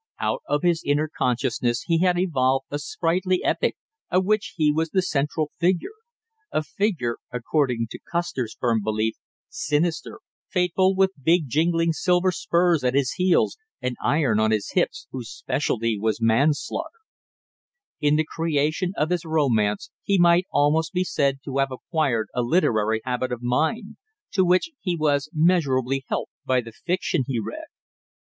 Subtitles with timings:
[0.19, 3.77] Out of his inner consciousness he had evolved a sprightly epic
[4.09, 5.93] of which he was the central figure,
[6.51, 9.13] a figure, according to Custer's firm belief,
[9.47, 10.19] sinister,
[10.49, 15.29] fateful with big jingling silver spurs at his heels and iron on his hips, whose
[15.29, 17.01] specialty was manslaughter.
[17.99, 22.41] In the creation of his romance he might almost be said to have acquired a
[22.41, 23.97] literary habit of mind,
[24.31, 27.65] to which he was measurably helped by the fiction he read.